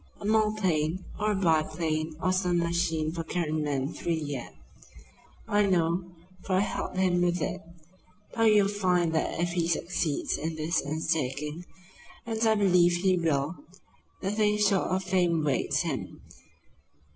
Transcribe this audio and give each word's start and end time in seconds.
A 0.19 0.25
monoplane, 0.25 1.05
or 1.19 1.33
a 1.33 1.35
biplane, 1.35 2.15
or 2.19 2.31
some 2.33 2.57
machine 2.57 3.11
for 3.11 3.23
carrying 3.23 3.61
men 3.61 3.93
through 3.93 4.15
the 4.15 4.35
air. 4.35 4.49
I 5.47 5.61
know, 5.67 6.15
for 6.43 6.53
I 6.55 6.61
helped 6.61 6.97
him 6.97 7.21
with 7.21 7.39
it. 7.39 7.61
But 8.33 8.45
you'll 8.45 8.67
find 8.67 9.13
that 9.13 9.39
if 9.39 9.49
he 9.51 9.67
succeeds 9.67 10.39
in 10.39 10.55
this 10.55 10.83
undertaking, 10.83 11.65
and 12.25 12.41
I 12.47 12.55
believe 12.55 12.93
he 12.95 13.15
will, 13.15 13.57
nothing 14.23 14.57
short 14.57 14.87
of 14.89 15.03
fame 15.03 15.41
awaits 15.43 15.81
him. 15.83 16.19